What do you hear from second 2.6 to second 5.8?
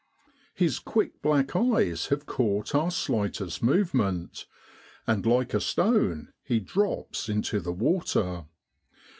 our slightest movement, and like a